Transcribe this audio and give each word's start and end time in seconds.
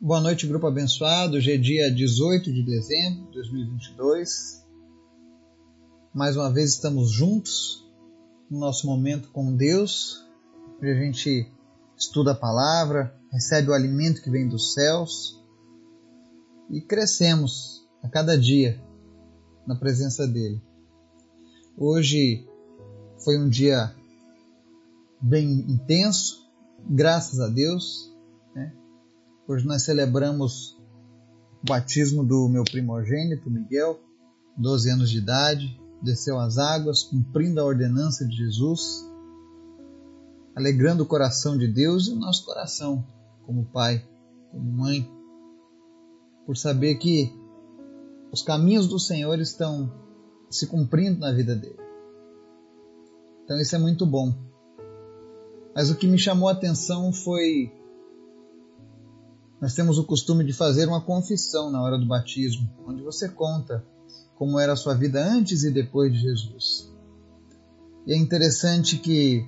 Boa 0.00 0.20
noite, 0.20 0.46
grupo 0.46 0.64
abençoado. 0.64 1.36
Hoje 1.36 1.54
é 1.54 1.56
dia 1.56 1.92
18 1.92 2.52
de 2.52 2.62
dezembro 2.62 3.24
de 3.24 3.32
2022. 3.32 4.64
Mais 6.14 6.36
uma 6.36 6.52
vez 6.52 6.70
estamos 6.70 7.10
juntos 7.10 7.84
no 8.48 8.60
nosso 8.60 8.86
momento 8.86 9.28
com 9.30 9.56
Deus. 9.56 10.24
Hoje 10.80 10.92
a 10.92 10.94
gente 10.94 11.52
estuda 11.96 12.30
a 12.30 12.36
palavra, 12.36 13.12
recebe 13.32 13.70
o 13.70 13.74
alimento 13.74 14.22
que 14.22 14.30
vem 14.30 14.48
dos 14.48 14.72
céus 14.72 15.42
e 16.70 16.80
crescemos 16.80 17.84
a 18.00 18.08
cada 18.08 18.38
dia 18.38 18.80
na 19.66 19.74
presença 19.74 20.28
dele. 20.28 20.62
Hoje 21.76 22.46
foi 23.24 23.36
um 23.36 23.48
dia 23.48 23.92
bem 25.20 25.66
intenso, 25.68 26.48
graças 26.88 27.40
a 27.40 27.48
Deus. 27.48 28.16
Hoje 29.48 29.66
nós 29.66 29.82
celebramos 29.82 30.78
o 31.62 31.66
batismo 31.66 32.22
do 32.22 32.50
meu 32.50 32.64
primogênito, 32.64 33.50
Miguel, 33.50 33.98
12 34.58 34.90
anos 34.90 35.10
de 35.10 35.16
idade, 35.16 35.80
desceu 36.02 36.38
às 36.38 36.58
águas, 36.58 37.04
cumprindo 37.04 37.58
a 37.58 37.64
ordenança 37.64 38.28
de 38.28 38.36
Jesus, 38.36 39.10
alegrando 40.54 41.02
o 41.02 41.06
coração 41.06 41.56
de 41.56 41.66
Deus 41.66 42.08
e 42.08 42.10
o 42.10 42.16
nosso 42.16 42.44
coração, 42.44 43.02
como 43.46 43.64
pai, 43.64 44.06
como 44.50 44.70
mãe, 44.70 45.10
por 46.44 46.54
saber 46.54 46.96
que 46.96 47.32
os 48.30 48.42
caminhos 48.42 48.86
do 48.86 49.00
Senhor 49.00 49.40
estão 49.40 49.90
se 50.50 50.66
cumprindo 50.66 51.20
na 51.20 51.32
vida 51.32 51.56
dele. 51.56 51.80
Então 53.44 53.58
isso 53.58 53.74
é 53.74 53.78
muito 53.78 54.04
bom. 54.04 54.30
Mas 55.74 55.90
o 55.90 55.96
que 55.96 56.06
me 56.06 56.18
chamou 56.18 56.50
a 56.50 56.52
atenção 56.52 57.14
foi 57.14 57.77
nós 59.60 59.74
temos 59.74 59.98
o 59.98 60.04
costume 60.04 60.44
de 60.44 60.52
fazer 60.52 60.86
uma 60.86 61.00
confissão 61.00 61.70
na 61.70 61.82
hora 61.82 61.98
do 61.98 62.06
batismo, 62.06 62.68
onde 62.86 63.02
você 63.02 63.28
conta 63.28 63.84
como 64.36 64.58
era 64.58 64.72
a 64.72 64.76
sua 64.76 64.94
vida 64.94 65.20
antes 65.22 65.64
e 65.64 65.70
depois 65.70 66.12
de 66.12 66.20
Jesus. 66.20 66.92
E 68.06 68.12
é 68.12 68.16
interessante 68.16 68.98
que 68.98 69.44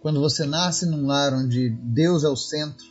quando 0.00 0.20
você 0.20 0.46
nasce 0.46 0.86
num 0.86 1.06
lar 1.06 1.34
onde 1.34 1.68
Deus 1.68 2.24
é 2.24 2.28
o 2.28 2.36
centro, 2.36 2.86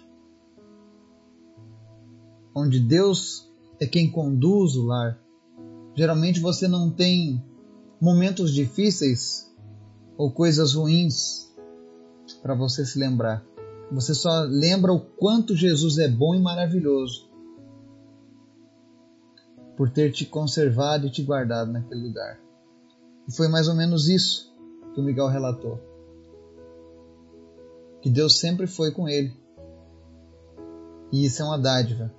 onde 2.54 2.80
Deus 2.80 3.50
é 3.80 3.88
quem 3.88 4.12
conduz 4.12 4.76
o 4.76 4.86
lar, 4.86 5.20
geralmente 5.96 6.40
você 6.40 6.68
não 6.68 6.92
tem 6.92 7.44
momentos 8.00 8.54
difíceis 8.54 9.52
ou 10.16 10.32
coisas 10.32 10.76
ruins 10.76 11.52
para 12.42 12.54
você 12.54 12.86
se 12.86 13.00
lembrar. 13.00 13.44
Você 13.92 14.14
só 14.14 14.42
lembra 14.42 14.92
o 14.92 15.00
quanto 15.00 15.56
Jesus 15.56 15.98
é 15.98 16.08
bom 16.08 16.36
e 16.36 16.40
maravilhoso 16.40 17.30
por 19.78 19.90
ter 19.90 20.12
te 20.12 20.26
conservado 20.26 21.08
e 21.08 21.12
te 21.12 21.24
guardado 21.24 21.72
naquele 21.72 22.08
lugar. 22.08 22.40
E 23.28 23.36
foi 23.36 23.48
mais 23.48 23.68
ou 23.68 23.76
menos 23.76 24.08
isso 24.08 24.54
que 24.94 25.00
o 25.00 25.04
Miguel 25.04 25.28
relatou. 25.28 25.80
Que 28.02 28.10
Deus 28.10 28.38
sempre 28.40 28.68
foi 28.68 28.92
com 28.92 29.08
ele. 29.08 29.34
E 31.12 31.26
isso 31.26 31.42
é 31.42 31.46
uma 31.46 31.60
dádiva. 31.60 32.14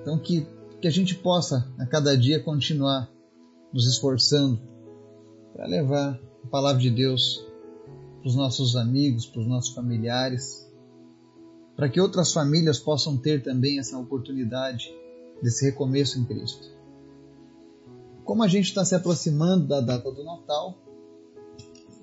Então 0.00 0.18
que, 0.18 0.46
que 0.80 0.88
a 0.88 0.90
gente 0.90 1.14
possa 1.14 1.68
a 1.78 1.86
cada 1.86 2.16
dia 2.16 2.42
continuar 2.42 3.10
nos 3.72 3.86
esforçando 3.86 4.60
para 5.52 5.66
levar 5.66 6.18
a 6.44 6.46
palavra 6.46 6.80
de 6.80 6.90
Deus 6.90 7.45
para 8.26 8.30
os 8.30 8.34
nossos 8.34 8.74
amigos, 8.74 9.24
para 9.24 9.40
os 9.40 9.46
nossos 9.46 9.72
familiares, 9.72 10.68
para 11.76 11.88
que 11.88 12.00
outras 12.00 12.32
famílias 12.32 12.76
possam 12.76 13.16
ter 13.16 13.40
também 13.40 13.78
essa 13.78 13.96
oportunidade 13.96 14.92
desse 15.40 15.64
recomeço 15.64 16.18
em 16.18 16.24
Cristo. 16.24 16.68
Como 18.24 18.42
a 18.42 18.48
gente 18.48 18.64
está 18.64 18.84
se 18.84 18.96
aproximando 18.96 19.68
da 19.68 19.80
data 19.80 20.10
do 20.10 20.24
Natal, 20.24 20.76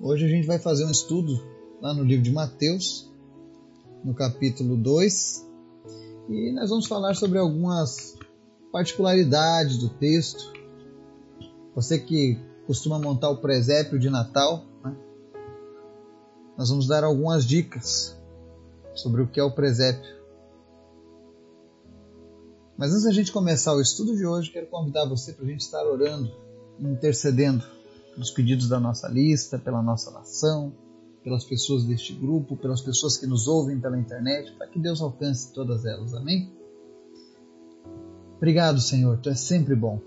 hoje 0.00 0.24
a 0.24 0.28
gente 0.28 0.46
vai 0.46 0.58
fazer 0.58 0.86
um 0.86 0.90
estudo 0.90 1.44
lá 1.82 1.92
no 1.92 2.02
livro 2.02 2.24
de 2.24 2.32
Mateus, 2.32 3.12
no 4.02 4.14
capítulo 4.14 4.78
2, 4.78 5.46
e 6.30 6.52
nós 6.52 6.70
vamos 6.70 6.86
falar 6.86 7.12
sobre 7.12 7.38
algumas 7.38 8.16
particularidades 8.72 9.76
do 9.76 9.90
texto. 9.90 10.54
Você 11.74 11.98
que 11.98 12.38
costuma 12.66 12.98
montar 12.98 13.28
o 13.28 13.42
presépio 13.42 13.98
de 13.98 14.08
Natal, 14.08 14.64
nós 16.56 16.70
vamos 16.70 16.86
dar 16.86 17.02
algumas 17.02 17.44
dicas 17.44 18.16
sobre 18.94 19.22
o 19.22 19.26
que 19.26 19.40
é 19.40 19.42
o 19.42 19.50
presépio. 19.50 20.14
Mas 22.76 22.90
antes 22.90 23.04
da 23.04 23.12
gente 23.12 23.32
começar 23.32 23.74
o 23.74 23.80
estudo 23.80 24.16
de 24.16 24.26
hoje, 24.26 24.50
quero 24.50 24.66
convidar 24.66 25.04
você 25.04 25.32
para 25.32 25.44
a 25.44 25.48
gente 25.48 25.60
estar 25.60 25.84
orando 25.86 26.44
intercedendo 26.80 27.64
pelos 28.12 28.30
pedidos 28.30 28.68
da 28.68 28.80
nossa 28.80 29.08
lista, 29.08 29.58
pela 29.58 29.82
nossa 29.82 30.10
nação, 30.10 30.72
pelas 31.22 31.44
pessoas 31.44 31.84
deste 31.84 32.12
grupo, 32.12 32.56
pelas 32.56 32.80
pessoas 32.80 33.16
que 33.16 33.26
nos 33.26 33.46
ouvem 33.46 33.80
pela 33.80 33.98
internet, 33.98 34.52
para 34.52 34.66
que 34.66 34.78
Deus 34.78 35.00
alcance 35.00 35.52
todas 35.52 35.84
elas. 35.84 36.14
Amém? 36.14 36.52
Obrigado, 38.36 38.80
Senhor, 38.80 39.18
tu 39.18 39.28
és 39.28 39.40
sempre 39.40 39.74
bom. 39.74 40.00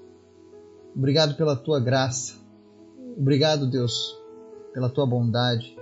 Obrigado 0.96 1.36
pela 1.36 1.56
tua 1.56 1.80
graça. 1.80 2.36
Obrigado, 3.18 3.70
Deus, 3.70 4.16
pela 4.74 4.90
tua 4.90 5.06
bondade 5.06 5.78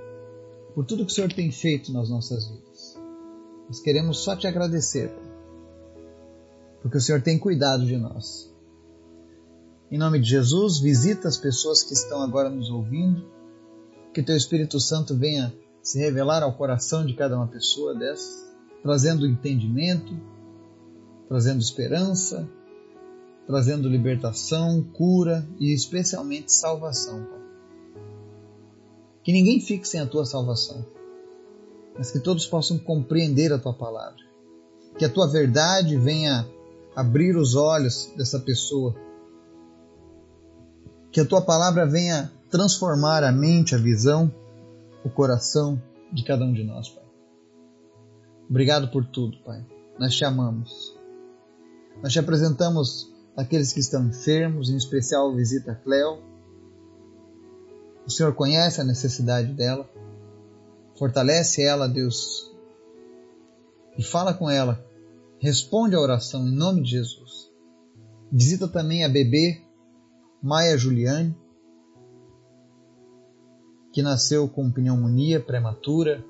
por 0.76 0.86
tudo 0.86 1.06
que 1.06 1.12
o 1.12 1.16
Senhor 1.16 1.32
tem 1.32 1.50
feito 1.50 1.94
nas 1.94 2.10
nossas 2.10 2.50
vidas. 2.50 3.00
Nós 3.68 3.80
queremos 3.80 4.20
só 4.20 4.36
te 4.36 4.46
agradecer, 4.46 5.10
porque 6.82 6.98
o 6.98 7.02
Senhor 7.02 7.22
tem 7.22 7.40
cuidado 7.40 7.86
de 7.86 7.96
nós. 7.98 8.54
Em 9.90 9.98
nome 9.98 10.20
de 10.20 10.30
Jesus, 10.30 10.80
visita 10.80 11.30
as 11.30 11.38
pessoas 11.38 11.82
que 11.82 11.94
estão 11.94 12.22
agora 12.22 12.50
nos 12.50 12.70
ouvindo, 12.70 13.26
que 14.14 14.22
teu 14.22 14.36
Espírito 14.36 14.80
Santo 14.80 15.16
venha 15.16 15.54
se 15.82 15.98
revelar 15.98 16.44
ao 16.44 16.58
coração 16.58 17.06
de 17.06 17.14
cada 17.14 17.38
uma 17.38 17.48
pessoa 17.48 17.96
dessas, 17.96 18.46
trazendo 18.84 19.26
entendimento, 19.26 20.14
trazendo 21.30 21.62
esperança, 21.62 22.48
trazendo 23.48 23.88
libertação, 23.88 24.84
cura 24.84 25.48
e 25.58 25.74
especialmente 25.74 26.52
salvação. 26.52 27.45
Que 29.26 29.34
ninguém 29.34 29.60
fique 29.60 29.88
sem 29.88 30.00
a 30.00 30.06
tua 30.06 30.24
salvação, 30.24 30.86
mas 31.98 32.12
que 32.12 32.20
todos 32.20 32.46
possam 32.46 32.78
compreender 32.78 33.52
a 33.52 33.58
tua 33.58 33.74
palavra. 33.74 34.24
Que 35.00 35.04
a 35.04 35.10
tua 35.10 35.28
verdade 35.28 35.98
venha 35.98 36.48
abrir 36.96 37.36
os 37.36 37.56
olhos 37.56 38.14
dessa 38.16 38.40
pessoa. 38.40 38.96
Que 41.12 41.20
a 41.20 41.26
tua 41.26 41.42
palavra 41.42 41.88
venha 41.88 42.32
transformar 42.52 43.24
a 43.24 43.32
mente, 43.32 43.74
a 43.74 43.80
visão, 43.80 44.32
o 45.04 45.10
coração 45.10 45.82
de 46.14 46.24
cada 46.24 46.46
um 46.46 46.54
de 46.54 46.64
nós, 46.64 46.88
Pai. 46.90 47.04
Obrigado 48.48 48.90
por 48.90 49.04
tudo, 49.06 49.40
Pai. 49.40 49.66
Nós 49.98 50.16
te 50.16 50.24
amamos. 50.24 50.96
Nós 52.04 52.14
te 52.14 52.20
apresentamos 52.20 53.12
aqueles 53.36 53.74
que 53.74 53.80
estão 53.80 54.06
enfermos, 54.06 54.70
em 54.70 54.78
especial 54.78 55.34
visita 55.34 55.72
a 55.72 55.76
Cleo 55.76 56.35
o 58.06 58.12
Senhor 58.12 58.34
conhece 58.36 58.80
a 58.80 58.84
necessidade 58.84 59.52
dela. 59.54 59.90
Fortalece 60.98 61.64
ela, 61.64 61.88
Deus. 61.88 62.52
E 63.98 64.04
fala 64.04 64.34
com 64.34 64.50
ela. 64.50 64.86
Responde 65.40 65.96
a 65.96 66.00
oração 66.00 66.48
em 66.48 66.56
nome 66.56 66.84
de 66.84 66.92
Jesus. 66.92 67.52
Visita 68.32 68.68
também 68.68 69.04
a 69.04 69.10
bebê 69.10 69.62
Maia 70.42 70.78
Juliane, 70.78 71.36
que 73.92 74.02
nasceu 74.02 74.48
com 74.48 74.72
pneumonia 74.72 75.40
prematura, 75.40 76.24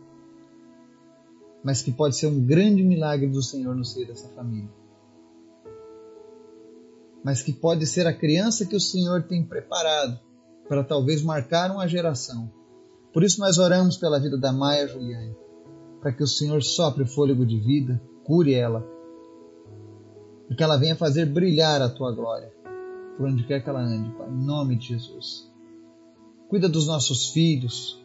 mas 1.63 1.81
que 1.81 1.91
pode 1.91 2.15
ser 2.15 2.27
um 2.27 2.45
grande 2.45 2.83
milagre 2.83 3.27
do 3.27 3.41
Senhor 3.41 3.75
no 3.75 3.83
seio 3.83 4.07
dessa 4.07 4.29
família. 4.29 4.69
Mas 7.23 7.41
que 7.41 7.51
pode 7.51 7.85
ser 7.87 8.07
a 8.07 8.13
criança 8.13 8.65
que 8.65 8.75
o 8.75 8.79
Senhor 8.79 9.23
tem 9.23 9.43
preparado 9.43 10.19
para 10.67 10.83
talvez 10.83 11.21
marcar 11.21 11.71
uma 11.71 11.87
geração. 11.87 12.51
Por 13.13 13.23
isso 13.23 13.39
nós 13.39 13.57
oramos 13.57 13.97
pela 13.97 14.19
vida 14.19 14.37
da 14.37 14.51
Maia 14.51 14.87
Juliane, 14.87 15.35
para 16.01 16.11
que 16.11 16.23
o 16.23 16.27
Senhor 16.27 16.61
sopre 16.63 17.03
o 17.03 17.07
fôlego 17.07 17.45
de 17.45 17.59
vida, 17.59 18.01
cure 18.23 18.53
ela, 18.53 18.85
e 20.49 20.55
que 20.55 20.63
ela 20.63 20.77
venha 20.77 20.95
fazer 20.95 21.25
brilhar 21.25 21.81
a 21.81 21.89
tua 21.89 22.11
glória, 22.11 22.51
por 23.17 23.27
onde 23.27 23.45
quer 23.45 23.63
que 23.63 23.69
ela 23.69 23.81
ande, 23.81 24.11
Pai, 24.11 24.27
em 24.29 24.45
nome 24.45 24.75
de 24.75 24.89
Jesus. 24.89 25.49
Cuida 26.49 26.67
dos 26.67 26.87
nossos 26.87 27.29
filhos, 27.29 27.99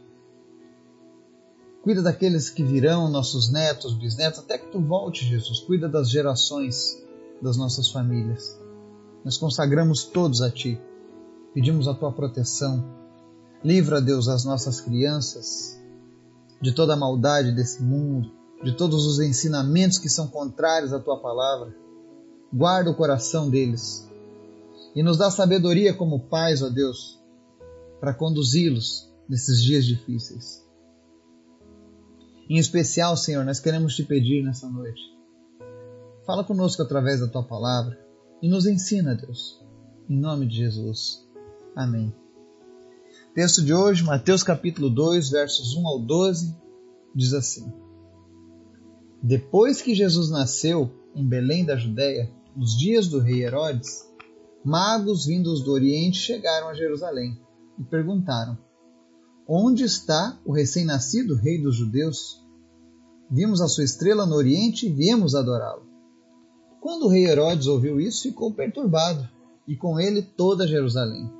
cuida 1.82 2.02
daqueles 2.02 2.48
que 2.48 2.62
virão, 2.62 3.10
nossos 3.10 3.50
netos, 3.50 3.94
bisnetos, 3.94 4.40
até 4.40 4.58
que 4.58 4.70
tu 4.70 4.80
volte, 4.80 5.26
Jesus. 5.26 5.60
Cuida 5.60 5.88
das 5.88 6.10
gerações 6.10 7.02
das 7.42 7.56
nossas 7.56 7.90
famílias. 7.90 8.58
Nós 9.24 9.36
consagramos 9.36 10.04
todos 10.04 10.40
a 10.40 10.50
Ti 10.50 10.80
Pedimos 11.52 11.88
a 11.88 11.94
tua 11.94 12.12
proteção. 12.12 12.84
Livra, 13.64 14.00
Deus, 14.00 14.28
as 14.28 14.44
nossas 14.44 14.80
crianças 14.80 15.78
de 16.60 16.72
toda 16.72 16.92
a 16.92 16.96
maldade 16.96 17.52
desse 17.52 17.82
mundo, 17.82 18.30
de 18.62 18.76
todos 18.76 19.06
os 19.06 19.18
ensinamentos 19.18 19.98
que 19.98 20.08
são 20.08 20.28
contrários 20.28 20.92
à 20.92 21.00
tua 21.00 21.20
palavra. 21.20 21.74
Guarda 22.52 22.90
o 22.90 22.94
coração 22.94 23.48
deles 23.48 24.08
e 24.94 25.02
nos 25.02 25.16
dá 25.16 25.30
sabedoria 25.30 25.94
como 25.94 26.28
pais, 26.28 26.62
ó 26.62 26.68
Deus, 26.68 27.18
para 28.00 28.14
conduzi-los 28.14 29.08
nesses 29.28 29.62
dias 29.62 29.84
difíceis. 29.84 30.64
Em 32.48 32.58
especial, 32.58 33.16
Senhor, 33.16 33.44
nós 33.44 33.60
queremos 33.60 33.94
te 33.94 34.02
pedir 34.02 34.42
nessa 34.42 34.68
noite. 34.68 35.00
Fala 36.26 36.44
conosco 36.44 36.82
através 36.82 37.20
da 37.20 37.28
tua 37.28 37.42
palavra 37.42 37.98
e 38.42 38.48
nos 38.48 38.66
ensina, 38.66 39.14
Deus. 39.14 39.60
Em 40.08 40.18
nome 40.18 40.46
de 40.46 40.56
Jesus. 40.56 41.29
Amém. 41.74 42.12
Texto 43.34 43.62
de 43.62 43.72
hoje, 43.72 44.02
Mateus 44.02 44.42
capítulo 44.42 44.90
2, 44.90 45.30
versos 45.30 45.76
1 45.76 45.86
ao 45.86 46.00
12, 46.00 46.56
diz 47.14 47.32
assim: 47.32 47.72
Depois 49.22 49.80
que 49.80 49.94
Jesus 49.94 50.30
nasceu 50.30 50.90
em 51.14 51.26
Belém 51.26 51.64
da 51.64 51.76
Judéia, 51.76 52.30
nos 52.56 52.76
dias 52.76 53.06
do 53.06 53.20
rei 53.20 53.44
Herodes, 53.44 54.08
magos 54.64 55.26
vindos 55.26 55.62
do 55.62 55.72
Oriente 55.72 56.18
chegaram 56.18 56.68
a 56.68 56.74
Jerusalém 56.74 57.40
e 57.78 57.84
perguntaram: 57.84 58.58
Onde 59.46 59.84
está 59.84 60.38
o 60.44 60.52
recém-nascido 60.52 61.36
rei 61.36 61.62
dos 61.62 61.76
judeus? 61.76 62.44
Vimos 63.30 63.60
a 63.60 63.68
sua 63.68 63.84
estrela 63.84 64.26
no 64.26 64.34
Oriente 64.34 64.86
e 64.86 64.92
viemos 64.92 65.36
adorá-lo. 65.36 65.86
Quando 66.80 67.04
o 67.04 67.08
rei 67.08 67.26
Herodes 67.26 67.68
ouviu 67.68 68.00
isso, 68.00 68.22
ficou 68.24 68.52
perturbado, 68.52 69.28
e 69.68 69.76
com 69.76 70.00
ele 70.00 70.20
toda 70.20 70.66
Jerusalém. 70.66 71.39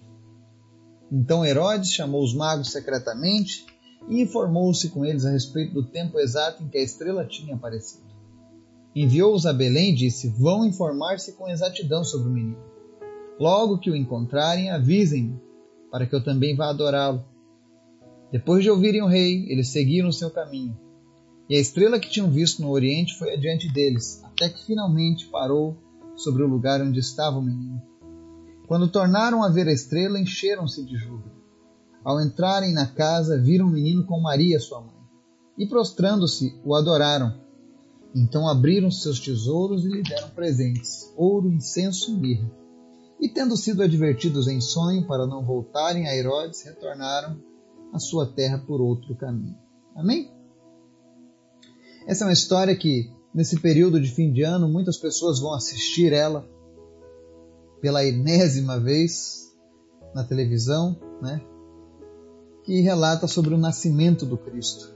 Então 1.11 1.45
Herodes 1.45 1.91
chamou 1.91 2.23
os 2.23 2.33
magos 2.33 2.71
secretamente 2.71 3.65
e 4.07 4.21
informou-se 4.21 4.89
com 4.89 5.05
eles 5.05 5.25
a 5.25 5.31
respeito 5.31 5.73
do 5.73 5.83
tempo 5.83 6.17
exato 6.17 6.63
em 6.63 6.69
que 6.69 6.77
a 6.77 6.83
estrela 6.83 7.25
tinha 7.25 7.55
aparecido. 7.55 8.09
Enviou-os 8.95 9.45
a 9.45 9.53
Belém 9.53 9.91
e 9.91 9.95
disse: 9.95 10.29
Vão 10.29 10.65
informar-se 10.65 11.33
com 11.33 11.49
exatidão 11.49 12.03
sobre 12.03 12.29
o 12.29 12.31
menino. 12.31 12.63
Logo 13.39 13.77
que 13.77 13.89
o 13.89 13.95
encontrarem, 13.95 14.69
avisem-me, 14.69 15.39
para 15.91 16.05
que 16.05 16.15
eu 16.15 16.23
também 16.23 16.55
vá 16.55 16.69
adorá-lo. 16.69 17.25
Depois 18.31 18.63
de 18.63 18.69
ouvirem 18.69 19.01
o 19.01 19.07
rei, 19.07 19.45
eles 19.49 19.69
seguiram 19.69 20.09
o 20.09 20.13
seu 20.13 20.29
caminho. 20.29 20.77
E 21.49 21.55
a 21.55 21.59
estrela 21.59 21.99
que 21.99 22.09
tinham 22.09 22.31
visto 22.31 22.61
no 22.61 22.69
oriente 22.69 23.17
foi 23.17 23.33
adiante 23.33 23.67
deles, 23.73 24.23
até 24.23 24.47
que 24.47 24.65
finalmente 24.65 25.25
parou 25.27 25.77
sobre 26.15 26.43
o 26.43 26.47
lugar 26.47 26.81
onde 26.81 26.99
estava 26.99 27.39
o 27.39 27.41
menino. 27.41 27.81
Quando 28.71 28.87
tornaram 28.87 29.43
a 29.43 29.49
ver 29.49 29.67
a 29.67 29.73
estrela, 29.73 30.17
encheram-se 30.17 30.81
de 30.85 30.95
júbilo. 30.95 31.35
Ao 32.05 32.21
entrarem 32.21 32.73
na 32.73 32.87
casa, 32.87 33.37
viram 33.37 33.65
o 33.65 33.69
menino 33.69 34.05
com 34.05 34.17
Maria, 34.21 34.61
sua 34.61 34.79
mãe, 34.79 34.95
e 35.57 35.67
prostrando-se, 35.67 36.57
o 36.63 36.73
adoraram. 36.73 37.37
Então 38.15 38.47
abriram 38.47 38.89
seus 38.89 39.19
tesouros 39.19 39.83
e 39.83 39.89
lhe 39.89 40.01
deram 40.01 40.29
presentes: 40.29 41.13
ouro, 41.17 41.51
incenso 41.51 42.11
e 42.11 42.13
mirra. 42.13 42.49
E 43.19 43.27
tendo 43.27 43.57
sido 43.57 43.83
advertidos 43.83 44.47
em 44.47 44.61
sonho 44.61 45.05
para 45.05 45.27
não 45.27 45.43
voltarem 45.43 46.07
a 46.07 46.15
Herodes, 46.15 46.63
retornaram 46.63 47.43
à 47.91 47.99
sua 47.99 48.25
terra 48.25 48.57
por 48.57 48.79
outro 48.79 49.13
caminho. 49.15 49.57
Amém? 49.93 50.31
Essa 52.07 52.23
é 52.23 52.27
uma 52.27 52.31
história 52.31 52.73
que, 52.73 53.11
nesse 53.35 53.59
período 53.59 53.99
de 53.99 54.09
fim 54.09 54.31
de 54.31 54.43
ano, 54.43 54.69
muitas 54.69 54.95
pessoas 54.95 55.41
vão 55.41 55.53
assistir 55.53 56.13
ela 56.13 56.49
pela 57.81 58.05
enésima 58.05 58.79
vez 58.79 59.51
na 60.13 60.23
televisão, 60.23 60.97
né? 61.21 61.41
que 62.63 62.79
relata 62.81 63.27
sobre 63.27 63.53
o 63.53 63.57
nascimento 63.57 64.25
do 64.25 64.37
Cristo. 64.37 64.93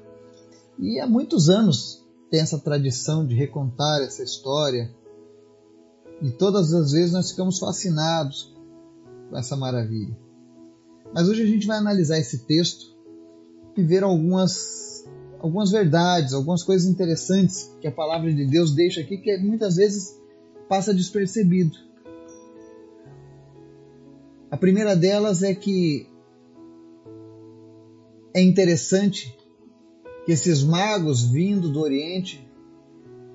E 0.79 0.99
há 0.99 1.07
muitos 1.07 1.49
anos 1.49 2.05
tem 2.29 2.39
essa 2.39 2.59
tradição 2.59 3.25
de 3.25 3.33
recontar 3.33 4.01
essa 4.01 4.23
história, 4.23 4.93
e 6.21 6.31
todas 6.31 6.73
as 6.73 6.91
vezes 6.91 7.11
nós 7.11 7.31
ficamos 7.31 7.59
fascinados 7.59 8.55
com 9.29 9.37
essa 9.37 9.55
maravilha. 9.55 10.17
Mas 11.13 11.27
hoje 11.27 11.43
a 11.43 11.47
gente 11.47 11.67
vai 11.67 11.77
analisar 11.77 12.17
esse 12.19 12.45
texto 12.45 12.95
e 13.75 13.83
ver 13.83 14.03
algumas, 14.03 15.05
algumas 15.39 15.71
verdades, 15.71 16.33
algumas 16.33 16.63
coisas 16.63 16.87
interessantes 16.87 17.71
que 17.81 17.87
a 17.87 17.91
palavra 17.91 18.33
de 18.33 18.45
Deus 18.45 18.73
deixa 18.73 19.01
aqui 19.01 19.17
que 19.17 19.37
muitas 19.37 19.75
vezes 19.75 20.19
passa 20.69 20.93
despercebido. 20.93 21.77
A 24.55 24.57
primeira 24.57 24.95
delas 24.95 25.43
é 25.43 25.53
que 25.53 26.07
é 28.33 28.41
interessante 28.41 29.37
que 30.25 30.31
esses 30.31 30.63
magos 30.63 31.23
vindo 31.23 31.69
do 31.69 31.81
Oriente 31.81 32.49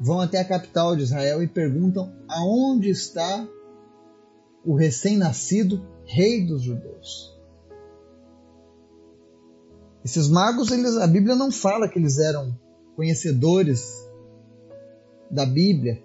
vão 0.00 0.18
até 0.18 0.40
a 0.40 0.48
capital 0.48 0.96
de 0.96 1.02
Israel 1.02 1.42
e 1.42 1.46
perguntam 1.46 2.10
aonde 2.26 2.88
está 2.88 3.46
o 4.64 4.74
recém-nascido 4.74 5.86
rei 6.06 6.46
dos 6.46 6.62
judeus. 6.62 7.38
Esses 10.02 10.26
magos, 10.26 10.70
eles, 10.70 10.96
a 10.96 11.06
Bíblia 11.06 11.36
não 11.36 11.52
fala 11.52 11.86
que 11.86 11.98
eles 11.98 12.18
eram 12.18 12.58
conhecedores 12.96 13.94
da 15.30 15.44
Bíblia, 15.44 16.02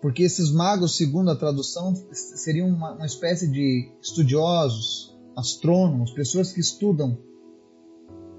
porque 0.00 0.22
esses 0.22 0.50
magos, 0.50 0.96
segundo 0.96 1.30
a 1.30 1.36
tradução, 1.36 1.94
seriam 2.12 2.68
uma, 2.68 2.92
uma 2.92 3.06
espécie 3.06 3.50
de 3.50 3.90
estudiosos, 4.00 5.16
astrônomos, 5.36 6.12
pessoas 6.12 6.52
que 6.52 6.60
estudam 6.60 7.18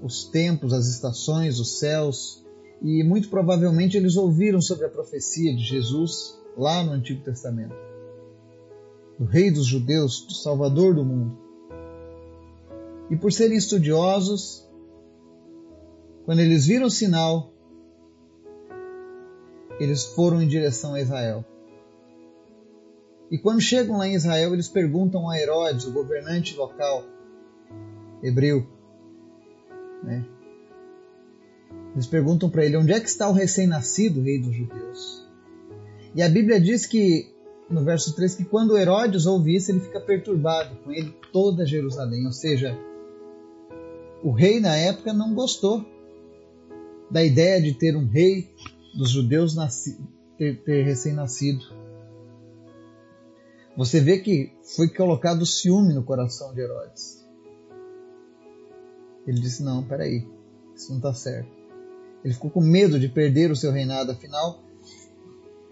os 0.02 0.24
tempos, 0.24 0.72
as 0.72 0.86
estações, 0.86 1.60
os 1.60 1.78
céus, 1.78 2.44
e 2.82 3.04
muito 3.04 3.28
provavelmente 3.28 3.96
eles 3.96 4.16
ouviram 4.16 4.60
sobre 4.60 4.86
a 4.86 4.88
profecia 4.88 5.54
de 5.54 5.62
Jesus 5.62 6.38
lá 6.56 6.82
no 6.82 6.92
Antigo 6.92 7.22
Testamento, 7.22 7.74
do 9.18 9.26
Rei 9.26 9.50
dos 9.50 9.66
Judeus, 9.66 10.24
do 10.26 10.34
Salvador 10.34 10.94
do 10.94 11.04
mundo. 11.04 11.38
E 13.10 13.16
por 13.16 13.32
serem 13.32 13.58
estudiosos, 13.58 14.66
quando 16.24 16.40
eles 16.40 16.66
viram 16.66 16.86
o 16.86 16.90
sinal, 16.90 17.52
eles 19.80 20.04
foram 20.04 20.42
em 20.42 20.46
direção 20.46 20.94
a 20.94 21.00
Israel. 21.00 21.44
E 23.30 23.38
quando 23.38 23.60
chegam 23.60 23.96
lá 23.96 24.06
em 24.06 24.14
Israel, 24.14 24.52
eles 24.52 24.68
perguntam 24.68 25.28
a 25.30 25.38
Herodes, 25.38 25.86
o 25.86 25.92
governante 25.92 26.54
local 26.54 27.04
hebreu, 28.22 28.66
né? 30.02 30.26
Eles 31.94 32.06
perguntam 32.06 32.50
para 32.50 32.64
ele 32.64 32.76
onde 32.76 32.92
é 32.92 33.00
que 33.00 33.08
está 33.08 33.28
o 33.28 33.32
recém-nascido 33.32 34.20
rei 34.20 34.38
dos 34.38 34.54
judeus. 34.54 35.26
E 36.14 36.22
a 36.22 36.28
Bíblia 36.28 36.60
diz 36.60 36.86
que, 36.86 37.32
no 37.68 37.82
verso 37.82 38.14
3, 38.14 38.34
que 38.34 38.44
quando 38.44 38.76
Herodes 38.76 39.26
ouve 39.26 39.56
isso, 39.56 39.70
ele 39.70 39.80
fica 39.80 40.00
perturbado, 40.00 40.76
com 40.84 40.92
ele 40.92 41.14
toda 41.32 41.64
Jerusalém. 41.64 42.26
Ou 42.26 42.32
seja, 42.32 42.76
o 44.22 44.30
rei 44.30 44.60
na 44.60 44.76
época 44.76 45.12
não 45.12 45.34
gostou 45.34 45.84
da 47.10 47.24
ideia 47.24 47.60
de 47.60 47.74
ter 47.74 47.96
um 47.96 48.06
rei 48.06 48.48
dos 48.94 49.10
judeus 49.10 49.54
nasci, 49.54 49.98
ter, 50.36 50.62
ter 50.62 50.82
recém-nascido. 50.82 51.64
Você 53.76 54.00
vê 54.00 54.18
que 54.18 54.52
foi 54.76 54.88
colocado 54.88 55.46
ciúme 55.46 55.94
no 55.94 56.02
coração 56.02 56.52
de 56.52 56.60
Herodes. 56.60 57.24
Ele 59.26 59.40
disse: 59.40 59.62
Não, 59.62 59.82
peraí, 59.84 60.26
isso 60.74 60.90
não 60.90 60.98
está 60.98 61.14
certo. 61.14 61.50
Ele 62.24 62.34
ficou 62.34 62.50
com 62.50 62.60
medo 62.60 62.98
de 62.98 63.08
perder 63.08 63.50
o 63.50 63.56
seu 63.56 63.72
reinado, 63.72 64.12
afinal, 64.12 64.62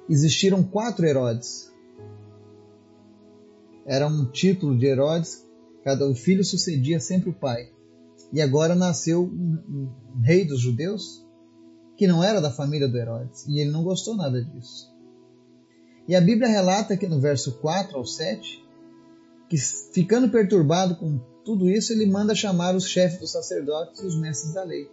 existiram 0.08 0.62
quatro 0.62 1.06
Herodes. 1.06 1.72
Era 3.84 4.06
um 4.06 4.26
título 4.26 4.76
de 4.76 4.86
Herodes, 4.86 5.44
cada 5.82 6.08
o 6.08 6.14
filho 6.14 6.44
sucedia 6.44 7.00
sempre 7.00 7.30
o 7.30 7.34
pai. 7.34 7.70
E 8.32 8.40
agora 8.40 8.74
nasceu 8.74 9.24
um, 9.24 9.90
um 10.16 10.20
rei 10.20 10.44
dos 10.44 10.60
judeus 10.60 11.26
que 11.98 12.06
não 12.06 12.22
era 12.22 12.40
da 12.40 12.50
família 12.50 12.88
do 12.88 12.96
Herodes, 12.96 13.44
e 13.48 13.58
ele 13.58 13.70
não 13.70 13.82
gostou 13.82 14.16
nada 14.16 14.40
disso. 14.40 14.88
E 16.06 16.14
a 16.14 16.20
Bíblia 16.20 16.48
relata 16.48 16.96
que 16.96 17.08
no 17.08 17.20
verso 17.20 17.58
4 17.58 17.98
ao 17.98 18.06
7, 18.06 18.64
que 19.48 19.58
ficando 19.58 20.30
perturbado 20.30 20.94
com 20.94 21.18
tudo 21.44 21.68
isso, 21.68 21.92
ele 21.92 22.06
manda 22.06 22.36
chamar 22.36 22.76
os 22.76 22.86
chefes 22.86 23.18
dos 23.18 23.32
sacerdotes 23.32 24.00
e 24.00 24.06
os 24.06 24.18
mestres 24.18 24.54
da 24.54 24.62
lei. 24.62 24.88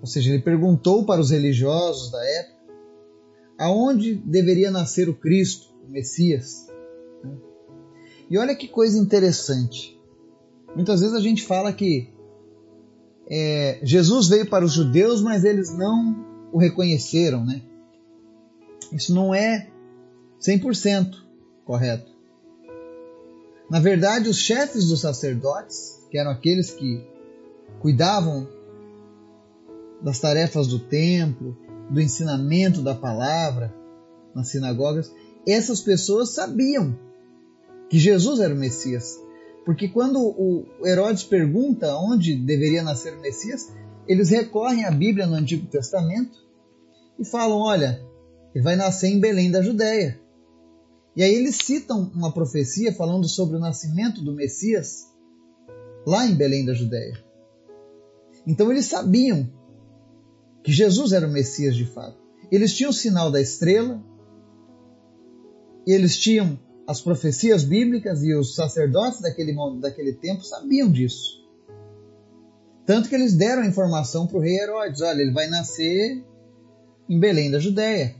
Ou 0.00 0.06
seja, 0.06 0.32
ele 0.32 0.42
perguntou 0.42 1.04
para 1.04 1.20
os 1.20 1.30
religiosos 1.30 2.10
da 2.10 2.24
época 2.24 2.58
aonde 3.58 4.14
deveria 4.14 4.70
nascer 4.70 5.08
o 5.08 5.14
Cristo, 5.14 5.68
o 5.86 5.90
Messias. 5.90 6.66
E 8.30 8.38
olha 8.38 8.54
que 8.54 8.68
coisa 8.68 8.98
interessante. 8.98 10.00
Muitas 10.74 11.00
vezes 11.00 11.14
a 11.14 11.20
gente 11.20 11.42
fala 11.42 11.72
que 11.72 12.08
é, 13.30 13.78
Jesus 13.82 14.28
veio 14.28 14.48
para 14.48 14.64
os 14.64 14.72
judeus, 14.72 15.20
mas 15.20 15.44
eles 15.44 15.76
não 15.76 16.26
o 16.52 16.58
reconheceram, 16.58 17.44
né? 17.44 17.62
Isso 18.92 19.14
não 19.14 19.34
é 19.34 19.68
100% 20.40 21.14
correto. 21.64 22.10
Na 23.70 23.80
verdade, 23.80 24.30
os 24.30 24.38
chefes 24.38 24.88
dos 24.88 25.00
sacerdotes, 25.00 26.06
que 26.10 26.16
eram 26.16 26.30
aqueles 26.30 26.70
que 26.70 27.04
cuidavam 27.80 28.48
das 30.00 30.18
tarefas 30.18 30.66
do 30.66 30.78
templo, 30.78 31.56
do 31.90 32.00
ensinamento 32.00 32.80
da 32.80 32.94
palavra 32.94 33.74
nas 34.34 34.48
sinagogas, 34.48 35.12
essas 35.46 35.80
pessoas 35.82 36.30
sabiam 36.30 36.98
que 37.90 37.98
Jesus 37.98 38.40
era 38.40 38.54
o 38.54 38.56
Messias. 38.56 39.18
Porque 39.68 39.86
quando 39.86 40.18
o 40.18 40.66
Herodes 40.82 41.24
pergunta 41.24 41.94
onde 41.98 42.34
deveria 42.34 42.82
nascer 42.82 43.12
o 43.12 43.20
Messias, 43.20 43.70
eles 44.06 44.30
recorrem 44.30 44.86
à 44.86 44.90
Bíblia 44.90 45.26
no 45.26 45.34
Antigo 45.34 45.66
Testamento 45.66 46.38
e 47.18 47.24
falam: 47.26 47.58
olha, 47.58 48.02
ele 48.54 48.64
vai 48.64 48.76
nascer 48.76 49.08
em 49.08 49.20
Belém 49.20 49.50
da 49.50 49.60
Judéia. 49.60 50.18
E 51.14 51.22
aí 51.22 51.34
eles 51.34 51.56
citam 51.56 52.10
uma 52.14 52.32
profecia 52.32 52.94
falando 52.94 53.28
sobre 53.28 53.58
o 53.58 53.60
nascimento 53.60 54.22
do 54.22 54.32
Messias 54.32 55.06
lá 56.06 56.24
em 56.24 56.34
Belém 56.34 56.64
da 56.64 56.72
Judéia. 56.72 57.22
Então 58.46 58.70
eles 58.72 58.86
sabiam 58.86 59.52
que 60.64 60.72
Jesus 60.72 61.12
era 61.12 61.28
o 61.28 61.30
Messias 61.30 61.76
de 61.76 61.84
fato. 61.84 62.16
Eles 62.50 62.74
tinham 62.74 62.88
o 62.88 62.94
sinal 62.94 63.30
da 63.30 63.38
estrela, 63.38 64.02
eles 65.86 66.16
tinham 66.16 66.58
as 66.88 67.02
profecias 67.02 67.64
bíblicas 67.64 68.22
e 68.22 68.34
os 68.34 68.54
sacerdotes 68.54 69.20
daquele, 69.20 69.54
daquele 69.78 70.14
tempo 70.14 70.42
sabiam 70.42 70.90
disso. 70.90 71.46
Tanto 72.86 73.10
que 73.10 73.14
eles 73.14 73.34
deram 73.34 73.60
a 73.60 73.66
informação 73.66 74.26
para 74.26 74.38
o 74.38 74.40
rei 74.40 74.58
Herodes: 74.58 75.02
olha, 75.02 75.20
ele 75.20 75.34
vai 75.34 75.48
nascer 75.48 76.24
em 77.06 77.20
Belém 77.20 77.50
da 77.50 77.58
Judéia. 77.58 78.16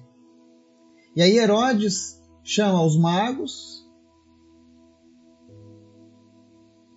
E 1.16 1.22
aí 1.22 1.38
Herodes 1.38 2.20
chama 2.44 2.84
os 2.84 2.94
magos 2.94 3.88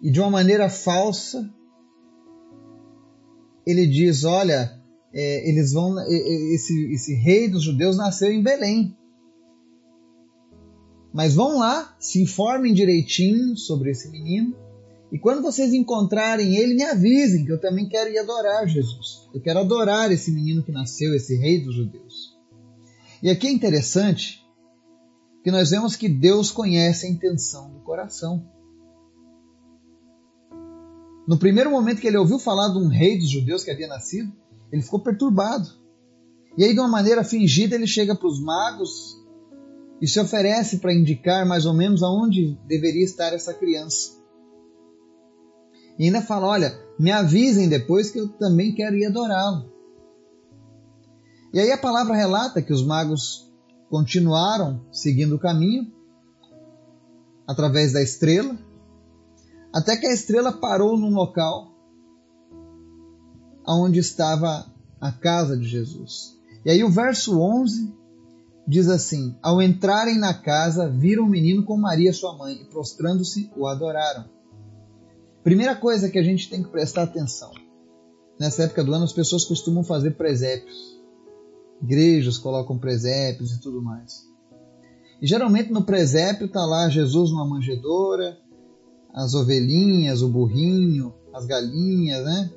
e 0.04 0.12
de 0.12 0.20
uma 0.20 0.30
maneira 0.30 0.70
falsa 0.70 1.50
ele 3.66 3.88
diz: 3.88 4.26
olha, 4.26 4.78
é, 5.14 5.50
eles 5.50 5.72
vão, 5.72 5.96
esse, 6.54 6.92
esse 6.92 7.16
rei 7.16 7.48
dos 7.48 7.64
judeus 7.64 7.96
nasceu 7.96 8.30
em 8.30 8.44
Belém. 8.44 8.94
Mas 11.14 11.34
vão 11.34 11.60
lá, 11.60 11.96
se 12.00 12.22
informem 12.22 12.74
direitinho 12.74 13.58
sobre 13.58 13.92
esse 13.92 14.10
menino. 14.10 14.56
E 15.12 15.20
quando 15.20 15.42
vocês 15.42 15.74
encontrarem 15.74 16.56
ele, 16.56 16.74
me 16.74 16.84
avisem, 16.84 17.46
que 17.46 17.52
eu 17.52 17.60
também 17.60 17.88
quero 17.88 18.10
ir 18.10 18.18
adorar 18.18 18.68
Jesus. 18.68 19.28
Eu 19.34 19.42
quero 19.42 19.60
adorar 19.60 20.12
esse 20.12 20.32
menino 20.32 20.64
que 20.64 20.72
nasceu, 20.72 21.14
esse 21.14 21.36
rei 21.36 21.64
dos 21.64 21.76
judeus. 21.76 22.38
E 23.22 23.30
aqui 23.30 23.48
é 23.48 23.52
interessante 23.52 24.42
que 25.44 25.52
nós 25.52 25.70
vemos 25.72 25.96
que 25.96 26.08
Deus 26.08 26.50
conhece 26.50 27.06
a 27.06 27.10
intenção 27.10 27.72
do 27.72 27.80
coração. 27.80 28.46
No 31.28 31.38
primeiro 31.38 31.72
momento 31.72 32.00
que 32.00 32.08
ele 32.08 32.18
ouviu 32.18 32.40
falar 32.40 32.70
de 32.70 32.78
um 32.78 32.88
rei 32.88 33.18
dos 33.18 33.30
judeus 33.30 33.64
que 33.64 33.72
havia 33.72 33.88
nascido, 33.88 34.32
ele 34.72 34.82
ficou 34.82 35.00
perturbado. 35.00 35.70
E 36.58 36.64
aí, 36.64 36.74
de 36.74 36.80
uma 36.80 36.88
maneira 36.88 37.24
fingida, 37.24 37.76
ele 37.76 37.88
chega 37.88 38.16
para 38.16 38.28
os 38.28 38.42
magos 38.42 39.21
e 40.02 40.08
se 40.08 40.20
oferece 40.20 40.80
para 40.80 40.94
indicar 40.94 41.46
mais 41.46 41.66
ou 41.66 41.74
menos 41.74 42.02
aonde 42.02 42.58
deveria 42.68 43.06
estar 43.06 43.32
essa 43.34 43.54
criança. 43.54 44.20
E 46.00 46.06
ainda 46.06 46.22
fala: 46.22 46.48
Olha, 46.48 46.74
me 46.98 47.12
avisem 47.12 47.70
depois 47.70 48.10
que 48.10 48.20
eu 48.20 48.28
também 48.28 48.74
quero 48.74 48.96
ir 48.96 49.06
adorá-lo. 49.06 49.72
E 51.54 51.60
aí 51.60 51.72
a 51.72 51.78
palavra 51.78 52.16
relata 52.16 52.62
que 52.62 52.74
os 52.74 52.84
magos 52.84 53.48
continuaram 53.90 54.84
seguindo 54.92 55.36
o 55.36 55.40
caminho 55.40 55.92
através 57.46 57.92
da 57.92 58.02
estrela, 58.02 58.58
até 59.72 59.98
que 59.98 60.08
a 60.08 60.14
estrela 60.14 60.54
parou 60.54 60.98
num 60.98 61.14
local 61.14 61.70
onde 63.68 64.00
estava 64.00 64.66
a 65.00 65.12
casa 65.12 65.58
de 65.58 65.68
Jesus. 65.68 66.40
E 66.66 66.72
aí 66.72 66.84
o 66.84 66.90
verso 66.90 67.40
11 67.40 68.01
diz 68.68 68.88
assim: 68.88 69.36
Ao 69.42 69.62
entrarem 69.62 70.18
na 70.18 70.34
casa, 70.34 70.90
viram 70.90 71.24
o 71.24 71.30
menino 71.30 71.64
com 71.64 71.78
Maria, 71.78 72.14
sua 72.14 72.38
mãe, 72.38 72.56
e 72.56 72.66
prostrando-se, 72.66 73.52
o 73.56 73.68
adoraram. 73.68 74.26
Primeira 75.44 75.76
coisa 75.76 76.10
que 76.10 76.20
a 76.20 76.24
gente 76.24 76.50
tem 76.50 76.62
que 76.62 76.70
prestar 76.70 77.04
atenção. 77.04 77.52
Nessa 78.40 78.64
época 78.64 78.84
do 78.84 78.94
ano, 78.94 79.06
as 79.06 79.14
pessoas 79.14 79.46
costumam 79.46 79.84
fazer 79.84 80.12
presépios. 80.12 81.00
Igrejas 81.82 82.38
colocam 82.38 82.78
presépios 82.78 83.52
e 83.52 83.60
tudo 83.60 83.82
mais. 83.82 84.28
E 85.22 85.28
geralmente 85.28 85.72
no 85.72 85.84
presépio 85.84 86.48
está 86.48 86.66
lá 86.66 86.90
Jesus 86.90 87.32
numa 87.32 87.46
manjedoura, 87.46 88.38
as 89.14 89.36
ovelhinhas, 89.36 90.22
o 90.22 90.30
burrinho, 90.30 91.14
as 91.34 91.46
galinhas, 91.46 92.24
né? 92.24 92.52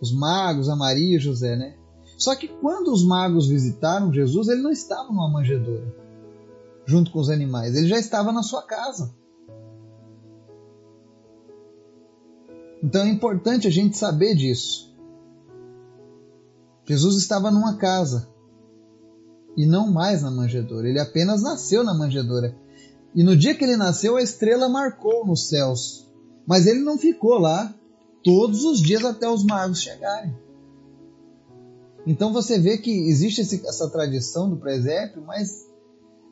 Os 0.00 0.12
magos, 0.12 0.68
a 0.68 0.76
Maria 0.76 1.16
e 1.16 1.20
José, 1.20 1.56
né? 1.56 1.77
Só 2.18 2.34
que 2.34 2.48
quando 2.48 2.92
os 2.92 3.06
magos 3.06 3.46
visitaram 3.46 4.12
Jesus, 4.12 4.48
ele 4.48 4.60
não 4.60 4.72
estava 4.72 5.08
numa 5.08 5.30
manjedoura, 5.30 5.94
junto 6.84 7.12
com 7.12 7.20
os 7.20 7.30
animais, 7.30 7.76
ele 7.76 7.86
já 7.86 7.96
estava 7.96 8.32
na 8.32 8.42
sua 8.42 8.62
casa. 8.62 9.14
Então 12.82 13.02
é 13.02 13.08
importante 13.08 13.68
a 13.68 13.70
gente 13.70 13.96
saber 13.96 14.34
disso. 14.34 14.92
Jesus 16.84 17.16
estava 17.16 17.52
numa 17.52 17.76
casa 17.76 18.28
e 19.56 19.64
não 19.64 19.92
mais 19.92 20.22
na 20.22 20.30
manjedoura. 20.30 20.88
Ele 20.88 20.98
apenas 20.98 21.42
nasceu 21.42 21.84
na 21.84 21.94
manjedoura. 21.94 22.56
E 23.14 23.22
no 23.22 23.36
dia 23.36 23.54
que 23.54 23.62
ele 23.62 23.76
nasceu, 23.76 24.16
a 24.16 24.22
estrela 24.22 24.68
marcou 24.68 25.26
nos 25.26 25.48
céus. 25.48 26.08
Mas 26.46 26.66
ele 26.66 26.80
não 26.80 26.96
ficou 26.96 27.38
lá 27.38 27.74
todos 28.24 28.64
os 28.64 28.80
dias 28.80 29.04
até 29.04 29.28
os 29.28 29.44
magos 29.44 29.82
chegarem. 29.82 30.34
Então 32.08 32.32
você 32.32 32.58
vê 32.58 32.78
que 32.78 32.90
existe 32.90 33.42
esse, 33.42 33.66
essa 33.66 33.90
tradição 33.90 34.48
do 34.48 34.56
presépio, 34.56 35.20
mas 35.20 35.68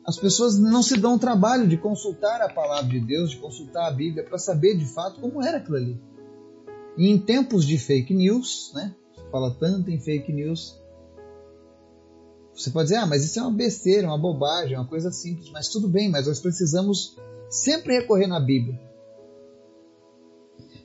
as 0.03 0.17
pessoas 0.17 0.57
não 0.57 0.81
se 0.81 0.97
dão 0.97 1.13
o 1.13 1.19
trabalho 1.19 1.67
de 1.67 1.77
consultar 1.77 2.41
a 2.41 2.49
palavra 2.49 2.89
de 2.89 2.99
Deus, 2.99 3.29
de 3.29 3.37
consultar 3.37 3.87
a 3.87 3.91
Bíblia 3.91 4.23
para 4.23 4.39
saber 4.39 4.75
de 4.75 4.87
fato 4.87 5.21
como 5.21 5.39
era 5.39 5.59
aquilo 5.59 5.77
ali. 5.77 6.01
E 6.97 7.07
em 7.07 7.19
tempos 7.19 7.63
de 7.63 7.77
fake 7.77 8.11
news, 8.11 8.71
né? 8.73 8.95
Você 9.13 9.29
fala 9.29 9.53
tanto 9.53 9.91
em 9.91 9.99
fake 9.99 10.33
news. 10.33 10.81
Você 12.55 12.71
pode 12.71 12.85
dizer, 12.85 12.97
ah, 12.97 13.05
mas 13.05 13.23
isso 13.23 13.37
é 13.37 13.43
uma 13.43 13.51
besteira, 13.51 14.07
uma 14.07 14.17
bobagem, 14.17 14.75
uma 14.75 14.87
coisa 14.87 15.11
simples. 15.11 15.51
Mas 15.51 15.69
tudo 15.69 15.87
bem, 15.87 16.09
mas 16.09 16.25
nós 16.25 16.39
precisamos 16.39 17.15
sempre 17.51 17.99
recorrer 17.99 18.25
na 18.25 18.39
Bíblia. 18.39 18.81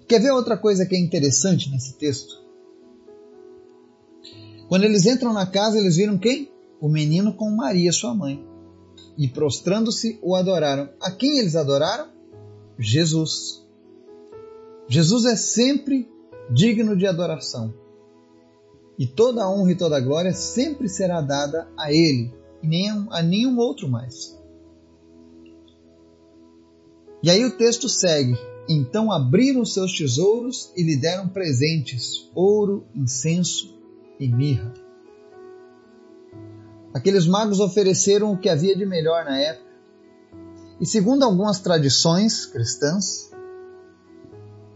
Quer 0.07 0.21
ver 0.21 0.33
outra 0.33 0.59
coisa 0.59 0.85
que 0.85 0.95
é 0.95 1.01
interessante 1.01 1.71
nesse 1.71 1.95
texto? 1.95 2.42
Quando 4.73 4.85
eles 4.85 5.05
entram 5.05 5.35
na 5.35 5.45
casa, 5.45 5.79
eles 5.79 5.97
viram 5.97 6.17
quem? 6.17 6.50
O 6.81 6.88
menino 6.88 7.35
com 7.35 7.50
Maria, 7.50 7.93
sua 7.93 8.14
mãe. 8.14 8.43
E 9.19 9.29
prostrando-se, 9.29 10.19
o 10.23 10.35
adoraram. 10.35 10.88
A 10.99 11.11
quem 11.11 11.41
eles 11.41 11.57
adoraram? 11.57 12.09
Jesus. 12.79 13.62
Jesus 14.88 15.26
é 15.26 15.37
sempre 15.37 16.09
digno 16.50 16.97
de 16.97 17.07
adoração. 17.07 17.75
E 18.99 19.07
toda 19.07 19.45
a 19.45 19.50
honra 19.50 19.73
e 19.73 19.76
toda 19.76 19.99
a 19.99 20.00
glória 20.00 20.33
sempre 20.33 20.88
será 20.88 21.21
dada 21.21 21.69
a 21.79 21.93
Ele, 21.93 22.33
e 22.62 22.67
nem 22.67 22.88
a 23.11 23.23
nenhum 23.23 23.59
outro 23.59 23.91
mais. 23.91 24.41
E 27.23 27.29
aí 27.29 27.45
o 27.45 27.59
texto 27.59 27.91
segue. 27.91 28.38
Então 28.67 29.12
abriram 29.12 29.67
seus 29.67 29.93
tesouros 29.95 30.73
e 30.75 30.83
lhe 30.83 30.97
deram 30.97 31.29
presentes: 31.29 32.31
ouro, 32.35 32.87
incenso 32.95 33.82
e 34.23 34.29
mirra. 34.29 34.73
Aqueles 36.95 37.26
magos 37.26 37.59
ofereceram 37.59 38.33
o 38.33 38.38
que 38.38 38.49
havia 38.49 38.76
de 38.76 38.87
melhor 38.87 39.25
na 39.25 39.37
época. 39.37 39.73
E 40.81 40.87
segundo 40.87 41.25
algumas 41.25 41.59
tradições 41.59 42.47
cristãs, 42.47 43.33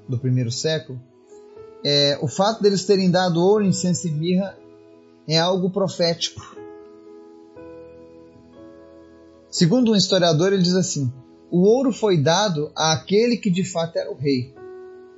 do 0.08 0.18
primeiro 0.18 0.50
século, 0.50 1.00
é, 1.84 2.18
o 2.20 2.26
fato 2.26 2.60
deles 2.60 2.84
terem 2.84 3.10
dado 3.10 3.40
ouro, 3.40 3.64
incenso 3.64 4.08
e 4.08 4.10
mirra 4.10 4.58
é 5.28 5.38
algo 5.38 5.70
profético. 5.70 6.56
Segundo 9.48 9.92
um 9.92 9.96
historiador, 9.96 10.52
ele 10.52 10.62
diz 10.62 10.74
assim: 10.74 11.12
o 11.50 11.62
ouro 11.62 11.92
foi 11.92 12.20
dado 12.20 12.72
àquele 12.74 13.36
que 13.36 13.50
de 13.50 13.64
fato 13.64 13.96
era 13.96 14.10
o 14.10 14.16
rei. 14.16 14.54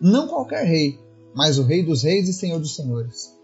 Não 0.00 0.28
qualquer 0.28 0.64
rei, 0.64 0.98
mas 1.34 1.58
o 1.58 1.62
rei 1.62 1.82
dos 1.82 2.02
reis 2.02 2.28
e 2.28 2.32
senhor 2.32 2.58
dos 2.58 2.74
senhores. 2.74 3.37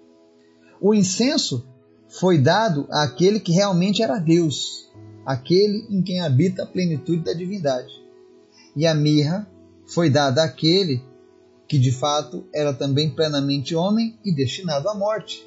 O 0.84 0.92
incenso 0.92 1.66
foi 2.10 2.36
dado 2.36 2.86
àquele 2.90 3.40
que 3.40 3.52
realmente 3.52 4.02
era 4.02 4.18
Deus, 4.18 4.86
aquele 5.24 5.86
em 5.88 6.02
quem 6.02 6.20
habita 6.20 6.62
a 6.62 6.66
plenitude 6.66 7.24
da 7.24 7.32
divindade. 7.32 7.90
E 8.76 8.86
a 8.86 8.94
mirra 8.94 9.50
foi 9.86 10.10
dada 10.10 10.44
àquele 10.44 11.02
que 11.66 11.78
de 11.78 11.90
fato 11.90 12.44
era 12.52 12.74
também 12.74 13.08
plenamente 13.08 13.74
homem 13.74 14.18
e 14.22 14.30
destinado 14.30 14.86
à 14.90 14.94
morte. 14.94 15.42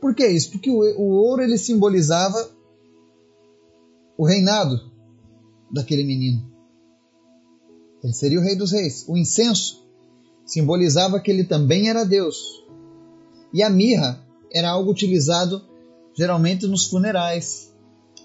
Por 0.00 0.12
que 0.12 0.26
isso? 0.26 0.50
Porque 0.50 0.68
o, 0.68 1.02
ouro 1.04 1.40
ele 1.40 1.56
simbolizava 1.56 2.50
o 4.16 4.26
reinado 4.26 4.90
daquele 5.70 6.02
menino. 6.02 6.50
Ele 8.02 8.12
seria 8.12 8.40
o 8.40 8.42
rei 8.42 8.56
dos 8.56 8.72
reis. 8.72 9.04
O 9.06 9.16
incenso 9.16 9.86
simbolizava 10.44 11.20
que 11.20 11.30
ele 11.30 11.44
também 11.44 11.88
era 11.88 12.02
Deus. 12.02 12.66
E 13.54 13.62
a 13.62 13.70
mirra 13.70 14.26
era 14.52 14.70
algo 14.70 14.90
utilizado 14.90 15.62
geralmente 16.14 16.66
nos 16.66 16.86
funerais 16.86 17.72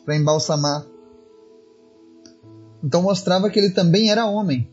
para 0.04 0.16
embalsamar. 0.16 0.86
Então 2.84 3.02
mostrava 3.02 3.50
que 3.50 3.60
ele 3.60 3.70
também 3.70 4.10
era 4.10 4.26
homem. 4.26 4.70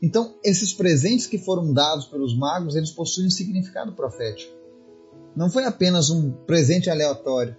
Então, 0.00 0.34
esses 0.42 0.72
presentes 0.72 1.26
que 1.26 1.38
foram 1.38 1.72
dados 1.72 2.06
pelos 2.06 2.36
magos, 2.36 2.74
eles 2.74 2.90
possuem 2.90 3.28
um 3.28 3.30
significado 3.30 3.92
profético. 3.92 4.52
Não 5.36 5.48
foi 5.48 5.64
apenas 5.64 6.10
um 6.10 6.32
presente 6.32 6.90
aleatório. 6.90 7.56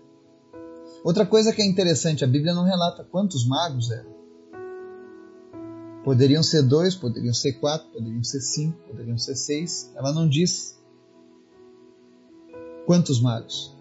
Outra 1.03 1.25
coisa 1.25 1.53
que 1.53 1.61
é 1.61 1.65
interessante, 1.65 2.23
a 2.23 2.27
Bíblia 2.27 2.53
não 2.53 2.65
relata 2.65 3.03
quantos 3.03 3.47
magos 3.47 3.91
eram. 3.91 4.13
Poderiam 6.03 6.43
ser 6.43 6.63
dois, 6.63 6.95
poderiam 6.95 7.33
ser 7.33 7.53
quatro, 7.53 7.87
poderiam 7.91 8.23
ser 8.23 8.41
cinco, 8.41 8.77
poderiam 8.89 9.17
ser 9.17 9.35
seis. 9.35 9.89
Ela 9.95 10.11
não 10.11 10.27
diz 10.27 10.77
quantos 12.85 13.21
magos. 13.21 13.75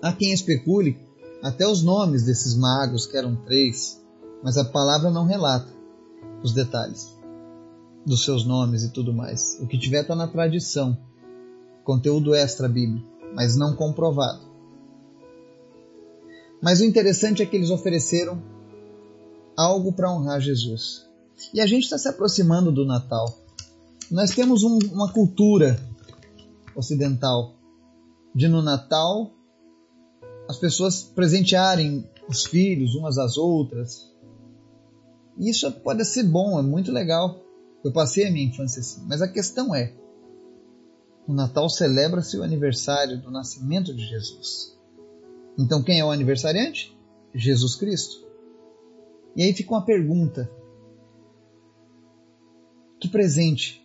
Há 0.00 0.12
quem 0.12 0.32
especule 0.32 0.98
até 1.42 1.66
os 1.66 1.82
nomes 1.82 2.24
desses 2.24 2.56
magos, 2.56 3.06
que 3.06 3.16
eram 3.16 3.36
três, 3.36 4.00
mas 4.42 4.56
a 4.56 4.64
palavra 4.64 5.10
não 5.10 5.26
relata 5.26 5.72
os 6.42 6.52
detalhes 6.52 7.12
dos 8.04 8.24
seus 8.24 8.44
nomes 8.44 8.82
e 8.82 8.90
tudo 8.90 9.12
mais. 9.12 9.58
O 9.60 9.66
que 9.66 9.78
tiver 9.78 10.02
está 10.02 10.14
na 10.14 10.26
tradição, 10.26 10.96
conteúdo 11.84 12.34
extra 12.34 12.68
bíblico, 12.68 13.06
mas 13.34 13.56
não 13.56 13.74
comprovado. 13.74 14.40
Mas 16.60 16.80
o 16.80 16.84
interessante 16.84 17.42
é 17.42 17.46
que 17.46 17.56
eles 17.56 17.70
ofereceram 17.70 18.40
algo 19.56 19.92
para 19.92 20.12
honrar 20.12 20.40
Jesus. 20.40 21.06
E 21.52 21.60
a 21.60 21.66
gente 21.66 21.84
está 21.84 21.98
se 21.98 22.08
aproximando 22.08 22.70
do 22.70 22.86
Natal. 22.86 23.26
Nós 24.10 24.30
temos 24.30 24.62
um, 24.62 24.78
uma 24.92 25.12
cultura 25.12 25.78
ocidental 26.76 27.56
de 28.34 28.48
no 28.48 28.62
Natal 28.62 29.32
as 30.48 30.58
pessoas 30.58 31.02
presentearem 31.02 32.08
os 32.28 32.44
filhos 32.44 32.94
umas 32.94 33.18
às 33.18 33.36
outras. 33.36 34.10
Isso 35.38 35.70
pode 35.80 36.04
ser 36.04 36.24
bom, 36.24 36.58
é 36.58 36.62
muito 36.62 36.92
legal. 36.92 37.40
Eu 37.84 37.92
passei 37.92 38.26
a 38.26 38.30
minha 38.30 38.46
infância 38.46 38.80
assim. 38.80 39.04
Mas 39.06 39.22
a 39.22 39.28
questão 39.28 39.74
é: 39.74 39.94
o 41.26 41.32
Natal 41.32 41.68
celebra-se 41.68 42.36
o 42.36 42.42
aniversário 42.42 43.20
do 43.20 43.30
nascimento 43.30 43.94
de 43.94 44.04
Jesus. 44.06 44.78
Então 45.58 45.82
quem 45.82 46.00
é 46.00 46.04
o 46.04 46.10
aniversariante? 46.10 46.96
Jesus 47.34 47.76
Cristo. 47.76 48.26
E 49.34 49.42
aí 49.42 49.52
fica 49.52 49.72
uma 49.72 49.84
pergunta: 49.84 50.50
que 53.00 53.08
presente 53.08 53.82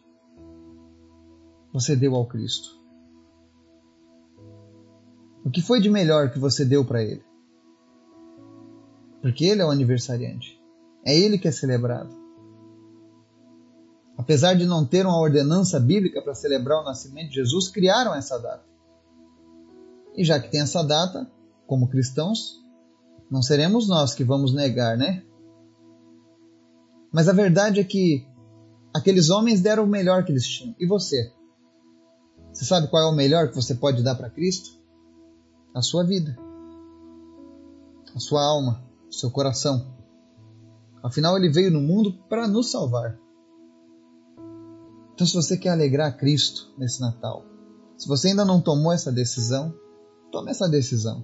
você 1.71 1.95
deu 1.95 2.15
ao 2.15 2.25
Cristo? 2.25 2.76
O 5.47 5.49
que 5.49 5.61
foi 5.61 5.79
de 5.79 5.89
melhor 5.89 6.29
que 6.29 6.37
você 6.37 6.65
deu 6.65 6.83
para 6.83 7.01
ele? 7.01 7.23
Porque 9.21 9.45
ele 9.45 9.61
é 9.61 9.65
o 9.65 9.71
aniversariante. 9.71 10.61
É 11.05 11.17
ele 11.17 11.37
que 11.37 11.47
é 11.47 11.51
celebrado. 11.51 12.13
Apesar 14.17 14.55
de 14.55 14.65
não 14.65 14.85
ter 14.85 15.05
uma 15.05 15.17
ordenança 15.17 15.79
bíblica 15.79 16.21
para 16.21 16.35
celebrar 16.35 16.81
o 16.81 16.83
nascimento 16.83 17.29
de 17.29 17.35
Jesus, 17.35 17.69
criaram 17.69 18.13
essa 18.13 18.37
data. 18.37 18.65
E 20.17 20.25
já 20.25 20.37
que 20.37 20.51
tem 20.51 20.59
essa 20.59 20.83
data, 20.83 21.31
como 21.65 21.87
cristãos, 21.87 22.61
não 23.31 23.41
seremos 23.41 23.87
nós 23.87 24.13
que 24.13 24.25
vamos 24.25 24.53
negar, 24.53 24.97
né? 24.97 25.23
Mas 27.09 27.29
a 27.29 27.33
verdade 27.33 27.79
é 27.79 27.85
que 27.85 28.27
aqueles 28.93 29.29
homens 29.29 29.61
deram 29.61 29.85
o 29.85 29.87
melhor 29.87 30.25
que 30.25 30.31
eles 30.33 30.45
tinham. 30.45 30.75
E 30.77 30.85
você? 30.85 31.31
Você 32.51 32.65
sabe 32.65 32.89
qual 32.89 33.01
é 33.01 33.09
o 33.09 33.15
melhor 33.15 33.47
que 33.47 33.55
você 33.55 33.73
pode 33.73 34.03
dar 34.03 34.15
para 34.15 34.29
Cristo? 34.29 34.75
A 35.77 35.81
sua 35.83 36.03
vida, 36.03 36.35
a 38.15 38.19
sua 38.19 38.43
alma, 38.43 38.83
o 39.07 39.13
seu 39.13 39.29
coração. 39.29 39.95
Afinal, 41.03 41.37
ele 41.37 41.51
veio 41.51 41.69
no 41.69 41.79
mundo 41.79 42.17
para 42.27 42.47
nos 42.47 42.71
salvar. 42.71 43.15
Então, 45.13 45.27
se 45.27 45.35
você 45.35 45.55
quer 45.55 45.69
alegrar 45.69 46.17
Cristo 46.17 46.73
nesse 46.79 46.99
Natal, 46.99 47.45
se 47.95 48.07
você 48.07 48.29
ainda 48.29 48.43
não 48.43 48.59
tomou 48.59 48.91
essa 48.91 49.11
decisão, 49.11 49.71
tome 50.31 50.49
essa 50.49 50.67
decisão. 50.67 51.23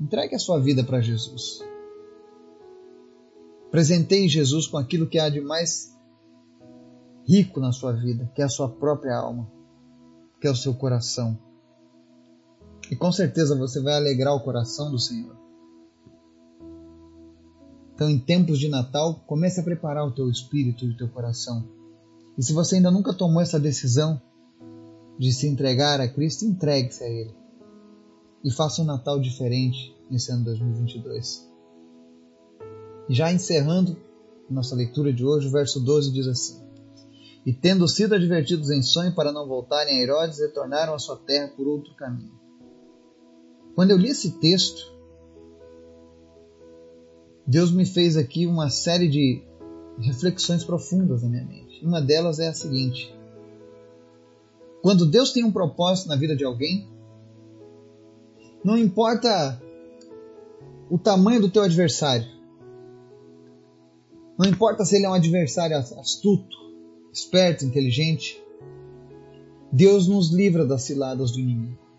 Entregue 0.00 0.34
a 0.34 0.38
sua 0.38 0.58
vida 0.58 0.82
para 0.82 1.02
Jesus. 1.02 1.62
Presenteie 3.70 4.30
Jesus 4.30 4.66
com 4.66 4.78
aquilo 4.78 5.10
que 5.10 5.18
há 5.18 5.28
de 5.28 5.42
mais 5.42 5.94
rico 7.28 7.60
na 7.60 7.70
sua 7.70 7.92
vida, 7.92 8.32
que 8.34 8.40
é 8.40 8.46
a 8.46 8.48
sua 8.48 8.70
própria 8.70 9.14
alma, 9.14 9.46
que 10.40 10.48
é 10.48 10.50
o 10.50 10.56
seu 10.56 10.72
coração. 10.72 11.49
E 12.90 12.96
com 12.96 13.12
certeza 13.12 13.56
você 13.56 13.80
vai 13.80 13.94
alegrar 13.94 14.34
o 14.34 14.40
coração 14.40 14.90
do 14.90 14.98
Senhor. 14.98 15.36
Então, 17.94 18.10
em 18.10 18.18
tempos 18.18 18.58
de 18.58 18.68
Natal, 18.68 19.22
comece 19.26 19.60
a 19.60 19.62
preparar 19.62 20.06
o 20.06 20.10
teu 20.10 20.28
espírito 20.28 20.84
e 20.84 20.90
o 20.90 20.96
teu 20.96 21.08
coração. 21.08 21.68
E 22.36 22.42
se 22.42 22.52
você 22.52 22.76
ainda 22.76 22.90
nunca 22.90 23.12
tomou 23.12 23.40
essa 23.42 23.60
decisão 23.60 24.20
de 25.18 25.32
se 25.32 25.46
entregar 25.46 26.00
a 26.00 26.08
Cristo, 26.08 26.46
entregue-se 26.46 27.04
a 27.04 27.08
Ele. 27.08 27.34
E 28.42 28.50
faça 28.50 28.80
um 28.80 28.86
Natal 28.86 29.20
diferente 29.20 29.94
nesse 30.10 30.32
ano 30.32 30.44
2022. 30.46 31.48
Já 33.10 33.30
encerrando 33.30 33.96
nossa 34.48 34.74
leitura 34.74 35.12
de 35.12 35.24
hoje, 35.24 35.46
o 35.46 35.52
verso 35.52 35.78
12 35.78 36.10
diz 36.10 36.26
assim: 36.26 36.60
E 37.46 37.52
tendo 37.52 37.86
sido 37.86 38.14
advertidos 38.14 38.70
em 38.70 38.82
sonho 38.82 39.14
para 39.14 39.30
não 39.30 39.46
voltarem 39.46 39.98
a 39.98 40.02
Herodes, 40.02 40.40
retornaram 40.40 40.94
à 40.94 40.98
sua 40.98 41.16
terra 41.18 41.48
por 41.48 41.68
outro 41.68 41.94
caminho. 41.94 42.39
Quando 43.74 43.90
eu 43.90 43.96
li 43.96 44.08
esse 44.08 44.32
texto, 44.38 44.90
Deus 47.46 47.70
me 47.70 47.84
fez 47.84 48.16
aqui 48.16 48.46
uma 48.46 48.70
série 48.70 49.08
de 49.08 49.42
reflexões 49.98 50.64
profundas 50.64 51.22
na 51.22 51.28
minha 51.28 51.44
mente. 51.44 51.84
Uma 51.84 52.00
delas 52.00 52.38
é 52.38 52.48
a 52.48 52.54
seguinte: 52.54 53.14
quando 54.82 55.06
Deus 55.06 55.32
tem 55.32 55.44
um 55.44 55.52
propósito 55.52 56.08
na 56.08 56.16
vida 56.16 56.36
de 56.36 56.44
alguém, 56.44 56.88
não 58.64 58.76
importa 58.76 59.60
o 60.88 60.98
tamanho 60.98 61.40
do 61.40 61.50
teu 61.50 61.62
adversário, 61.62 62.26
não 64.38 64.48
importa 64.48 64.84
se 64.84 64.96
ele 64.96 65.06
é 65.06 65.08
um 65.08 65.14
adversário 65.14 65.76
astuto, 65.76 66.56
esperto, 67.12 67.64
inteligente, 67.64 68.42
Deus 69.72 70.08
nos 70.08 70.32
livra 70.32 70.64
das 70.64 70.82
ciladas 70.82 71.32
do 71.32 71.40
inimigo. 71.40 71.89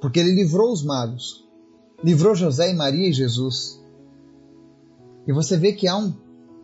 Porque 0.00 0.20
ele 0.20 0.34
livrou 0.34 0.72
os 0.72 0.82
magos, 0.82 1.48
livrou 2.02 2.34
José 2.34 2.70
e 2.70 2.74
Maria 2.74 3.08
e 3.08 3.12
Jesus. 3.12 3.82
E 5.26 5.32
você 5.32 5.56
vê 5.56 5.72
que 5.72 5.88
há 5.88 5.96
um, 5.96 6.14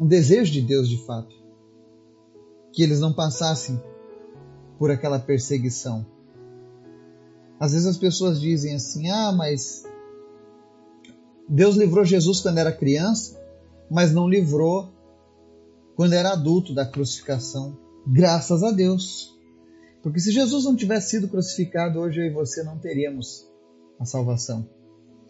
um 0.01 0.07
desejo 0.07 0.53
de 0.53 0.61
Deus 0.61 0.89
de 0.89 1.05
fato, 1.05 1.35
que 2.73 2.83
eles 2.83 3.01
não 3.01 3.13
passassem 3.13 3.81
por 4.79 4.91
aquela 4.91 5.19
perseguição. 5.19 6.07
Às 7.59 7.73
vezes 7.73 7.87
as 7.87 7.97
pessoas 7.97 8.41
dizem 8.41 8.75
assim: 8.75 9.09
ah, 9.11 9.33
mas 9.33 9.85
Deus 11.49 11.77
livrou 11.77 12.05
Jesus 12.05 12.41
quando 12.41 12.59
era 12.59 12.73
criança, 12.73 13.41
mas 13.91 14.13
não 14.13 14.29
livrou 14.29 14.93
quando 15.97 16.15
era 16.15 16.33
adulto 16.33 16.75
da 16.75 16.87
crucificação. 16.87 17.77
Graças 18.07 18.63
a 18.63 18.71
Deus. 18.71 19.34
Porque 20.05 20.21
se 20.21 20.31
Jesus 20.31 20.65
não 20.65 20.77
tivesse 20.77 21.11
sido 21.11 21.27
crucificado, 21.27 21.99
hoje 21.99 22.21
eu 22.21 22.27
e 22.27 22.31
você 22.31 22.63
não 22.63 22.79
teríamos 22.79 23.51
a 23.99 24.05
salvação. 24.05 24.69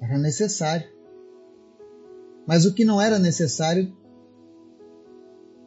Era 0.02 0.18
necessário. 0.18 0.86
Mas 2.46 2.66
o 2.66 2.74
que 2.74 2.84
não 2.84 3.00
era 3.00 3.18
necessário 3.18 3.90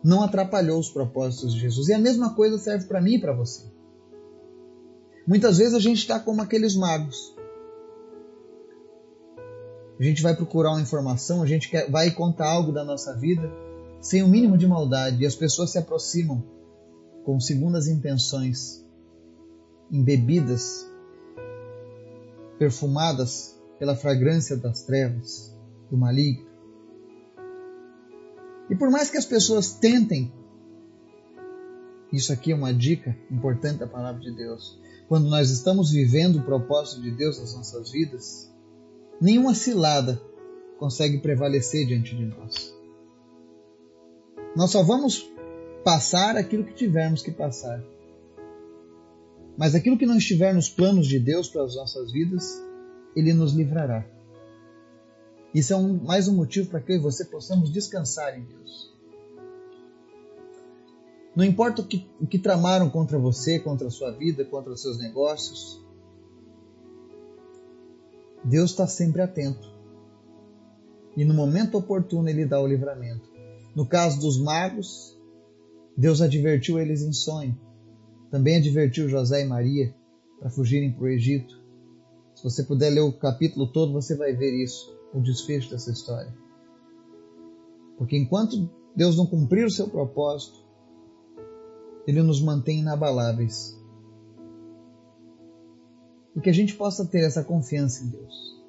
não 0.03 0.21
atrapalhou 0.21 0.79
os 0.79 0.91
propósitos 0.91 1.51
de 1.55 1.59
Jesus. 1.59 1.87
E 1.87 1.93
a 1.93 1.97
mesma 1.97 2.35
coisa 2.35 2.59
serve 2.59 2.85
para 2.85 3.01
mim 3.01 3.15
e 3.15 3.19
para 3.19 3.33
você. 3.33 3.65
Muitas 5.25 5.57
vezes 5.57 5.73
a 5.73 5.79
gente 5.79 5.97
está 5.97 6.19
como 6.19 6.43
aqueles 6.43 6.75
magos 6.75 7.35
a 9.99 10.03
gente 10.03 10.21
vai 10.21 10.35
procurar 10.35 10.71
uma 10.71 10.81
informação, 10.81 11.41
a 11.41 11.47
gente 11.47 11.69
quer, 11.69 11.89
vai 11.89 12.11
contar 12.11 12.47
algo 12.47 12.71
da 12.71 12.83
nossa 12.83 13.15
vida 13.15 13.51
sem 13.99 14.21
o 14.21 14.27
mínimo 14.27 14.57
de 14.57 14.67
maldade 14.67 15.23
e 15.23 15.25
as 15.25 15.33
pessoas 15.33 15.71
se 15.71 15.79
aproximam 15.79 16.43
com 17.25 17.39
segundas 17.39 17.87
intenções, 17.87 18.85
embebidas 19.91 20.85
perfumadas 22.57 23.57
pela 23.79 23.95
fragrância 23.95 24.57
das 24.57 24.83
trevas, 24.83 25.55
do 25.89 25.97
maligno. 25.97 26.47
E 28.69 28.75
por 28.75 28.89
mais 28.89 29.09
que 29.09 29.17
as 29.17 29.25
pessoas 29.25 29.73
tentem, 29.73 30.31
isso 32.11 32.33
aqui 32.33 32.51
é 32.51 32.55
uma 32.55 32.73
dica 32.73 33.15
importante 33.31 33.79
da 33.79 33.87
palavra 33.87 34.19
de 34.19 34.31
Deus. 34.31 34.79
Quando 35.07 35.29
nós 35.29 35.49
estamos 35.49 35.91
vivendo 35.91 36.39
o 36.39 36.43
propósito 36.43 37.01
de 37.01 37.11
Deus 37.11 37.39
nas 37.39 37.53
nossas 37.53 37.91
vidas, 37.91 38.51
nenhuma 39.21 39.53
cilada 39.53 40.21
consegue 40.77 41.19
prevalecer 41.19 41.85
diante 41.85 42.15
de 42.15 42.25
nós. 42.25 42.73
Nós 44.55 44.71
só 44.71 44.83
vamos 44.83 45.29
passar 45.83 46.35
aquilo 46.35 46.65
que 46.65 46.73
tivermos 46.73 47.21
que 47.21 47.31
passar. 47.31 47.81
Mas 49.57 49.73
aquilo 49.73 49.97
que 49.97 50.05
não 50.05 50.17
estiver 50.17 50.53
nos 50.53 50.69
planos 50.69 51.07
de 51.07 51.19
Deus 51.19 51.49
para 51.49 51.63
as 51.63 51.75
nossas 51.75 52.11
vidas, 52.11 52.61
Ele 53.15 53.33
nos 53.33 53.53
livrará. 53.53 54.05
Isso 55.53 55.73
é 55.73 55.75
um, 55.75 55.93
mais 56.03 56.27
um 56.27 56.35
motivo 56.35 56.69
para 56.69 56.79
que 56.79 56.91
eu 56.91 56.97
e 56.97 57.01
você 57.01 57.25
possamos 57.25 57.71
descansar 57.71 58.37
em 58.37 58.43
Deus. 58.43 58.95
Não 61.35 61.43
importa 61.43 61.81
o 61.81 61.87
que, 61.87 62.07
o 62.19 62.27
que 62.27 62.37
tramaram 62.37 62.89
contra 62.89 63.17
você, 63.17 63.59
contra 63.59 63.87
a 63.87 63.91
sua 63.91 64.11
vida, 64.11 64.45
contra 64.45 64.71
os 64.71 64.81
seus 64.81 64.99
negócios, 64.99 65.83
Deus 68.43 68.71
está 68.71 68.85
sempre 68.85 69.21
atento. 69.21 69.67
E 71.15 71.25
no 71.25 71.33
momento 71.33 71.77
oportuno 71.77 72.29
Ele 72.29 72.45
dá 72.45 72.61
o 72.61 72.67
livramento. 72.67 73.27
No 73.75 73.87
caso 73.87 74.19
dos 74.19 74.39
magos, 74.39 75.17
Deus 75.95 76.21
advertiu 76.21 76.79
eles 76.79 77.01
em 77.01 77.13
sonho. 77.13 77.57
Também 78.29 78.57
advertiu 78.57 79.07
José 79.07 79.41
e 79.41 79.47
Maria 79.47 79.95
para 80.39 80.49
fugirem 80.49 80.91
para 80.91 81.03
o 81.03 81.07
Egito. 81.07 81.59
Se 82.35 82.43
você 82.43 82.63
puder 82.63 82.89
ler 82.89 83.01
o 83.01 83.13
capítulo 83.13 83.67
todo, 83.71 83.93
você 83.93 84.15
vai 84.15 84.33
ver 84.33 84.53
isso, 84.63 84.95
o 85.13 85.21
desfecho 85.21 85.71
dessa 85.71 85.91
história. 85.91 86.33
Porque 87.97 88.17
enquanto 88.17 88.69
Deus 88.95 89.17
não 89.17 89.25
cumprir 89.25 89.65
o 89.65 89.71
seu 89.71 89.87
propósito, 89.89 90.63
Ele 92.05 92.21
nos 92.21 92.41
mantém 92.41 92.79
inabaláveis. 92.79 93.75
E 96.35 96.41
que 96.41 96.49
a 96.49 96.53
gente 96.53 96.75
possa 96.75 97.05
ter 97.05 97.25
essa 97.25 97.43
confiança 97.43 98.03
em 98.03 98.09
Deus. 98.09 98.63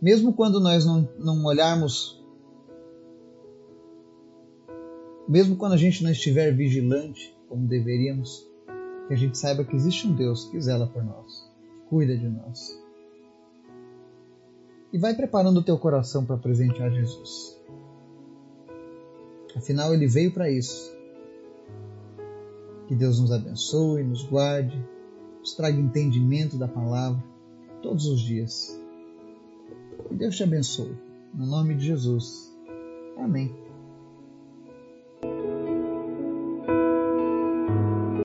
Mesmo 0.00 0.34
quando 0.34 0.60
nós 0.60 0.84
não, 0.84 1.08
não 1.18 1.44
olharmos, 1.44 2.22
mesmo 5.26 5.56
quando 5.56 5.72
a 5.72 5.78
gente 5.78 6.04
não 6.04 6.10
estiver 6.10 6.54
vigilante 6.54 7.34
como 7.48 7.66
deveríamos, 7.66 8.47
que 9.08 9.14
a 9.14 9.16
gente 9.16 9.38
saiba 9.38 9.64
que 9.64 9.74
existe 9.74 10.06
um 10.06 10.14
Deus 10.14 10.44
que 10.44 10.60
zela 10.60 10.86
por 10.86 11.02
nós, 11.02 11.50
cuida 11.88 12.16
de 12.16 12.28
nós. 12.28 12.78
E 14.92 14.98
vai 14.98 15.14
preparando 15.14 15.60
o 15.60 15.62
teu 15.62 15.78
coração 15.78 16.24
para 16.24 16.36
presentear 16.36 16.92
Jesus. 16.92 17.58
Afinal, 19.56 19.92
ele 19.94 20.06
veio 20.06 20.32
para 20.32 20.50
isso. 20.50 20.94
Que 22.86 22.94
Deus 22.94 23.18
nos 23.18 23.32
abençoe, 23.32 24.02
nos 24.02 24.24
guarde, 24.24 24.82
nos 25.40 25.54
traga 25.54 25.78
entendimento 25.78 26.56
da 26.56 26.68
palavra 26.68 27.22
todos 27.82 28.06
os 28.06 28.20
dias. 28.20 28.78
Que 30.08 30.14
Deus 30.14 30.36
te 30.36 30.42
abençoe. 30.42 30.96
No 31.34 31.46
nome 31.46 31.74
de 31.74 31.86
Jesus. 31.86 32.54
Amém. 33.18 33.67